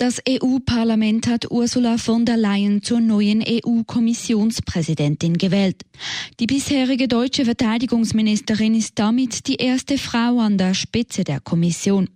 Das 0.00 0.18
EU-Parlament 0.26 1.26
hat 1.26 1.50
Ursula 1.50 1.98
von 1.98 2.24
der 2.24 2.38
Leyen 2.38 2.82
zur 2.82 3.00
neuen 3.00 3.44
EU-Kommissionspräsidentin 3.46 5.36
gewählt. 5.36 5.82
Die 6.40 6.46
bisherige 6.46 7.06
deutsche 7.06 7.44
Verteidigungsministerin 7.44 8.74
ist 8.74 8.98
damit 8.98 9.46
die 9.46 9.56
erste 9.56 9.98
Frau 9.98 10.38
an 10.38 10.56
der 10.56 10.72
Spitze 10.72 11.22
der 11.22 11.40
Kommission. 11.40 12.08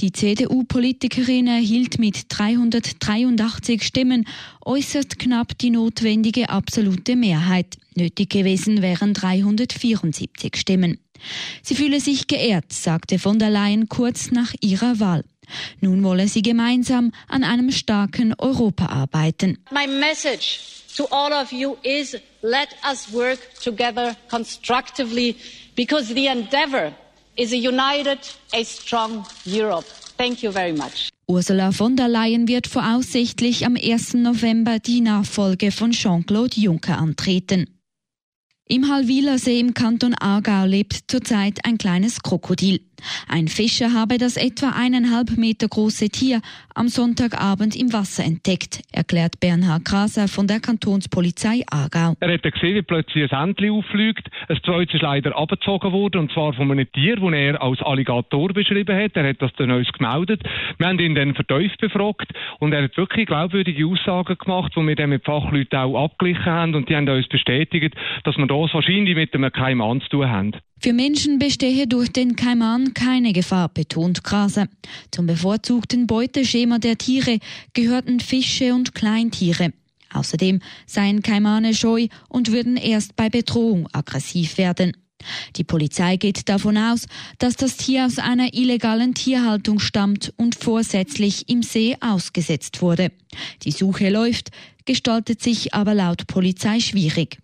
Die 0.00 0.12
CDU-Politikerin 0.12 1.46
erhielt 1.46 1.98
mit 1.98 2.26
383 2.28 3.82
Stimmen 3.82 4.26
äußerst 4.62 5.18
knapp 5.18 5.56
die 5.56 5.70
notwendige 5.70 6.50
absolute 6.50 7.16
Mehrheit. 7.16 7.78
Nötig 7.94 8.28
gewesen 8.28 8.82
wären 8.82 9.14
374 9.14 10.56
Stimmen. 10.56 10.98
Sie 11.62 11.74
fühle 11.74 12.00
sich 12.00 12.26
geehrt, 12.26 12.72
sagte 12.72 13.18
von 13.18 13.38
der 13.38 13.50
Leyen 13.50 13.88
kurz 13.88 14.30
nach 14.30 14.52
ihrer 14.60 15.00
Wahl. 15.00 15.24
Nun 15.80 16.02
wolle 16.02 16.28
sie 16.28 16.42
gemeinsam 16.42 17.12
an 17.28 17.44
einem 17.44 17.70
starken 17.70 18.34
Europa 18.38 18.86
arbeiten. 18.86 19.58
My 19.70 19.86
message 19.86 20.60
to 20.96 21.06
all 21.10 21.32
of 21.32 21.52
you 21.52 21.76
is 21.82 22.16
let 22.42 22.68
us 22.90 23.12
work 23.12 23.38
together 23.62 24.16
constructively 24.30 25.36
because 25.74 26.12
the 26.14 26.26
endeavor 26.26 26.92
is 27.36 27.52
a 27.52 27.56
united, 27.56 28.18
a 28.52 28.64
strong 28.64 29.24
Europe. 29.44 29.86
Thank 30.16 30.42
you 30.42 30.52
very 30.52 30.72
much. 30.72 31.10
Ursula 31.26 31.72
von 31.72 31.96
der 31.96 32.08
Leyen 32.08 32.48
wird 32.48 32.66
voraussichtlich 32.66 33.64
am 33.64 33.76
1. 33.76 34.14
November 34.14 34.78
die 34.78 35.00
Nachfolge 35.00 35.72
von 35.72 35.92
Jean-Claude 35.92 36.60
Juncker 36.60 36.98
antreten. 36.98 37.73
Im 38.66 38.88
Halwiler 38.88 39.36
See 39.36 39.60
im 39.60 39.74
Kanton 39.74 40.14
Aargau 40.18 40.64
lebt 40.64 41.10
zurzeit 41.10 41.58
ein 41.66 41.76
kleines 41.76 42.22
Krokodil. 42.22 42.80
Ein 43.28 43.48
Fischer 43.48 43.92
habe 43.92 44.16
das 44.16 44.38
etwa 44.38 44.72
eineinhalb 44.74 45.36
Meter 45.36 45.68
große 45.68 46.08
Tier 46.08 46.40
am 46.74 46.88
Sonntagabend 46.88 47.76
im 47.76 47.92
Wasser 47.92 48.24
entdeckt, 48.24 48.80
erklärt 48.92 49.38
Bernhard 49.40 49.84
Kraser 49.84 50.28
von 50.28 50.46
der 50.46 50.60
Kantonspolizei 50.60 51.62
Aargau. 51.70 52.14
Er 52.20 52.32
hat 52.32 52.42
gesehen, 52.42 52.76
wie 52.76 52.82
plötzlich 52.82 53.30
ein 53.30 53.50
Entli 53.50 53.70
auffliegt. 53.70 54.28
Ein 54.48 54.58
zweites 54.64 54.94
ist 54.94 55.02
leider 55.02 55.36
abgezogen 55.36 55.92
worden, 55.92 56.22
und 56.22 56.32
zwar 56.32 56.54
von 56.54 56.70
einem 56.70 56.90
Tier, 56.92 57.16
das 57.16 57.32
er 57.32 57.62
als 57.62 57.82
Alligator 57.82 58.48
beschrieben 58.48 58.96
hat. 58.96 59.12
Er 59.14 59.28
hat 59.28 59.42
das 59.42 59.52
dann 59.56 59.70
uns 59.70 59.92
gemeldet. 59.92 60.42
Wir 60.78 60.86
haben 60.86 60.98
ihn 60.98 61.14
dann 61.14 61.34
vertieft 61.34 61.80
befragt 61.80 62.32
und 62.58 62.72
er 62.72 62.84
hat 62.84 62.96
wirklich 62.96 63.26
glaubwürdige 63.26 63.86
Aussagen 63.86 64.36
gemacht, 64.38 64.72
die 64.74 64.86
wir 64.86 64.96
dann 64.96 65.10
mit 65.10 65.24
Fachleuten 65.24 65.78
auch 65.78 66.04
abgeglichen 66.04 66.46
haben 66.46 66.74
und 66.74 66.88
die 66.88 66.96
haben 66.96 67.08
uns 67.08 67.28
bestätigt, 67.28 67.94
dass 68.24 68.36
wir 68.36 68.46
das 68.62 68.74
wahrscheinlich 68.74 69.14
mit 69.14 69.34
einem 69.34 69.52
Kaiman 69.52 70.00
zu 70.02 70.08
tun 70.08 70.28
haben. 70.28 70.52
Für 70.80 70.92
Menschen 70.92 71.38
bestehe 71.38 71.86
durch 71.86 72.12
den 72.12 72.36
Kaiman 72.36 72.92
keine 72.94 73.32
Gefahr, 73.32 73.68
betont 73.68 74.22
Kraser. 74.22 74.68
Zum 75.10 75.26
bevorzugten 75.26 76.06
Beuteschema 76.06 76.78
der 76.78 76.98
Tiere 76.98 77.38
gehörten 77.72 78.20
Fische 78.20 78.74
und 78.74 78.94
Kleintiere. 78.94 79.72
Außerdem 80.12 80.60
seien 80.86 81.22
Kaimane 81.22 81.74
scheu 81.74 82.08
und 82.28 82.52
würden 82.52 82.76
erst 82.76 83.16
bei 83.16 83.28
Bedrohung 83.28 83.88
aggressiv 83.92 84.58
werden. 84.58 84.96
Die 85.56 85.64
Polizei 85.64 86.16
geht 86.16 86.48
davon 86.48 86.76
aus, 86.76 87.06
dass 87.38 87.56
das 87.56 87.76
Tier 87.76 88.04
aus 88.04 88.18
einer 88.18 88.52
illegalen 88.54 89.14
Tierhaltung 89.14 89.78
stammt 89.80 90.32
und 90.36 90.54
vorsätzlich 90.54 91.48
im 91.48 91.62
See 91.62 91.96
ausgesetzt 92.00 92.82
wurde. 92.82 93.10
Die 93.62 93.72
Suche 93.72 94.10
läuft, 94.10 94.50
gestaltet 94.84 95.42
sich 95.42 95.72
aber 95.74 95.94
laut 95.94 96.26
Polizei 96.26 96.78
schwierig. 96.80 97.38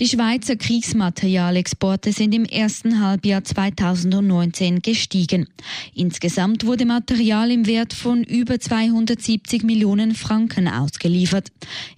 Die 0.00 0.08
Schweizer 0.08 0.56
Kriegsmaterialexporte 0.56 2.12
sind 2.12 2.34
im 2.34 2.46
ersten 2.46 3.04
Halbjahr 3.04 3.44
2019 3.44 4.80
gestiegen. 4.80 5.46
Insgesamt 5.94 6.64
wurde 6.64 6.86
Material 6.86 7.50
im 7.50 7.66
Wert 7.66 7.92
von 7.92 8.24
über 8.24 8.58
270 8.58 9.62
Millionen 9.62 10.14
Franken 10.14 10.68
ausgeliefert. 10.68 11.48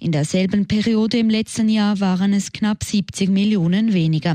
In 0.00 0.10
derselben 0.10 0.66
Periode 0.66 1.18
im 1.18 1.30
letzten 1.30 1.68
Jahr 1.68 2.00
waren 2.00 2.32
es 2.32 2.50
knapp 2.50 2.82
70 2.82 3.30
Millionen 3.30 3.92
weniger. 3.92 4.34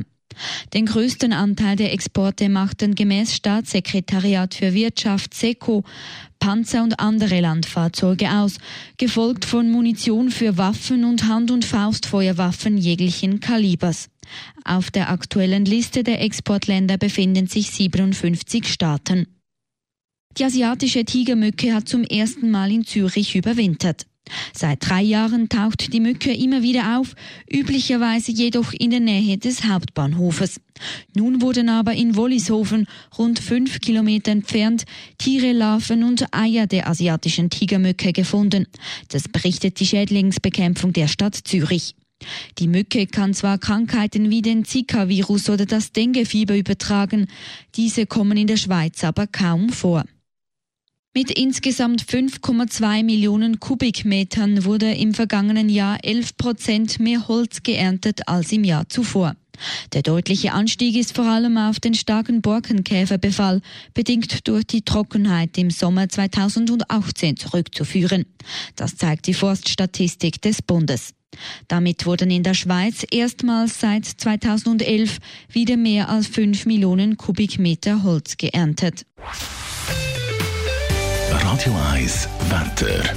Den 0.74 0.86
größten 0.86 1.34
Anteil 1.34 1.76
der 1.76 1.94
Exporte 1.94 2.50
machten 2.50 2.96
gemäß 2.96 3.36
Staatssekretariat 3.36 4.54
für 4.54 4.74
Wirtschaft 4.74 5.34
SECO 5.34 5.84
Panzer 6.40 6.84
und 6.84 7.00
andere 7.00 7.40
Landfahrzeuge 7.42 8.32
aus, 8.32 8.58
gefolgt 8.98 9.46
von 9.46 9.72
Munition 9.72 10.30
für 10.30 10.58
Waffen 10.58 11.04
und 11.04 11.28
Hand- 11.28 11.52
und 11.52 11.66
Faustfeuerwaffen 11.66 12.78
jeglichen 12.78 13.40
Kalibers. 13.40 14.10
Auf 14.64 14.92
der 14.92 15.10
aktuellen 15.10 15.66
Liste 15.66 16.04
der 16.04 16.22
Exportländer 16.22 16.98
befinden 16.98 17.48
sich 17.48 17.72
57 17.72 18.68
Staaten. 18.68 19.28
Die 20.38 20.44
asiatische 20.44 21.06
Tigermücke 21.06 21.74
hat 21.74 21.90
zum 21.90 22.04
ersten 22.04 22.52
Mal 22.52 22.72
in 22.72 22.86
Zürich 22.86 23.36
überwintert. 23.36 24.06
Seit 24.54 24.88
drei 24.88 25.02
Jahren 25.02 25.50
taucht 25.50 25.94
die 25.94 26.00
Mücke 26.00 26.34
immer 26.34 26.62
wieder 26.62 27.00
auf, 27.00 27.16
üblicherweise 27.52 28.32
jedoch 28.32 28.74
in 28.74 28.92
der 28.92 29.00
Nähe 29.00 29.38
des 29.38 29.64
Hauptbahnhofes. 29.64 30.60
Nun 31.16 31.42
wurden 31.42 31.70
aber 31.70 31.94
in 31.94 32.16
Wollishofen, 32.16 32.88
rund 33.18 33.40
fünf 33.40 33.80
Kilometer 33.82 34.32
entfernt, 34.32 34.86
Tiere, 35.18 35.52
Larven 35.52 36.04
und 36.04 36.34
Eier 36.34 36.68
der 36.68 36.88
asiatischen 36.88 37.50
Tigermücke 37.50 38.14
gefunden. 38.14 38.68
Das 39.10 39.28
berichtet 39.28 39.80
die 39.80 39.88
Schädlingsbekämpfung 39.88 40.94
der 40.94 41.08
Stadt 41.08 41.36
Zürich. 41.36 41.96
Die 42.58 42.68
Mücke 42.68 43.06
kann 43.06 43.34
zwar 43.34 43.58
Krankheiten 43.58 44.30
wie 44.30 44.42
den 44.42 44.66
Zika-Virus 44.66 45.50
oder 45.50 45.66
das 45.66 45.92
Denguefieber 45.92 46.58
übertragen, 46.58 47.28
diese 47.76 48.06
kommen 48.08 48.38
in 48.38 48.48
der 48.48 48.58
Schweiz 48.58 49.04
aber 49.04 49.28
kaum 49.28 49.70
vor. 49.70 50.04
Mit 51.18 51.32
insgesamt 51.32 52.04
5,2 52.04 53.04
Millionen 53.04 53.60
Kubikmetern 53.60 54.66
wurde 54.66 54.94
im 54.94 55.16
vergangenen 55.16 55.68
Jahr 55.68 55.98
11 56.04 56.38
Prozent 56.38 57.00
mehr 57.00 57.28
Holz 57.28 57.64
geerntet 57.64 58.28
als 58.28 58.52
im 58.52 58.64
Jahr 58.64 58.88
zuvor. 58.88 59.36
Der 59.94 60.04
deutliche 60.04 60.52
Anstieg 60.54 60.96
ist 60.96 61.16
vor 61.16 61.26
allem 61.26 61.58
auf 61.58 61.80
den 61.80 61.96
starken 61.96 62.44
Borkenkäferbefall, 62.44 63.62
bedingt 63.96 64.48
durch 64.48 64.68
die 64.68 64.84
Trockenheit 64.84 65.58
im 65.58 65.72
Sommer 65.72 66.08
2018 66.08 67.36
zurückzuführen. 67.36 68.28
Das 68.76 68.96
zeigt 68.96 69.26
die 69.26 69.34
Forststatistik 69.34 70.40
des 70.44 70.62
Bundes. 70.62 71.16
Damit 71.68 72.06
wurden 72.06 72.30
in 72.30 72.44
der 72.44 72.54
Schweiz 72.54 73.04
erstmals 73.10 73.80
seit 73.80 74.06
2011 74.06 75.18
wieder 75.52 75.78
mehr 75.78 76.10
als 76.10 76.28
5 76.28 76.68
Millionen 76.68 77.18
Kubikmeter 77.18 78.04
Holz 78.04 78.38
geerntet. 78.38 79.08
Radio 81.50 81.74
1 81.94 82.28
Wetter. 82.50 83.16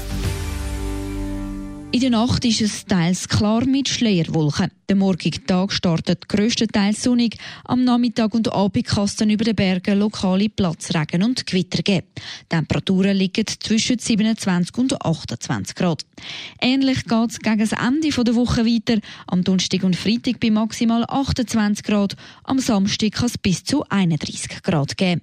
In 1.91 2.00
der 2.00 2.10
Nacht 2.10 2.44
ist 2.44 2.60
es 2.60 2.86
teils 2.86 3.28
klar 3.28 3.64
mit 3.64 3.88
Schleierwolken. 3.88 4.70
Der 4.88 4.94
morgige 4.94 5.44
Tag 5.44 5.72
startet 5.72 6.28
grösstenteils 6.28 7.02
sonnig. 7.02 7.38
Am 7.64 7.82
Nachmittag 7.82 8.32
und 8.32 8.52
Abend 8.52 8.86
kann 8.86 9.06
es 9.06 9.20
über 9.20 9.44
den 9.44 9.56
Bergen 9.56 9.98
lokale 9.98 10.48
Platzregen 10.48 11.24
und 11.24 11.44
Gewitter 11.44 11.82
geben. 11.82 12.06
Die 12.14 12.48
Temperaturen 12.50 13.16
liegen 13.16 13.46
zwischen 13.58 13.98
27 13.98 14.78
und 14.78 15.04
28 15.04 15.74
Grad. 15.74 16.06
Ähnlich 16.60 17.02
geht 17.06 17.30
es 17.30 17.41
gegen 17.41 17.58
das 17.58 17.72
Ende 17.72 18.10
der 18.10 18.34
Woche 18.36 18.64
weiter. 18.64 19.00
Am 19.26 19.42
Donnerstag 19.42 19.82
und 19.82 19.97
Freitag 19.97 20.38
bei 20.38 20.52
maximal 20.52 21.04
28 21.08 21.84
Grad. 21.84 22.14
Am 22.44 22.60
Samstag 22.60 23.10
kann 23.10 23.26
es 23.26 23.36
bis 23.38 23.64
zu 23.64 23.82
31 23.88 24.62
Grad 24.62 24.97
geben. 24.97 25.22